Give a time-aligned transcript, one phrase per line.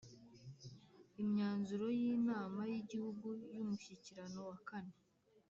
[1.21, 4.95] Imyanzuro y inama y Igihugu y Umushyikirano wa kane